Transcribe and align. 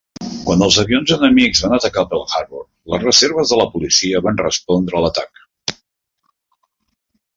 Quan 0.45 0.61
els 0.67 0.77
avions 0.83 1.11
enemics 1.15 1.61
van 1.65 1.75
atacar 1.77 2.05
Pearl 2.13 2.25
Harbor, 2.37 2.63
les 2.93 3.05
reserves 3.05 3.53
de 3.53 3.61
la 3.61 3.69
policia 3.75 4.23
van 4.29 4.43
respondre 4.45 4.99
a 4.99 5.03
l"atac. 5.07 5.47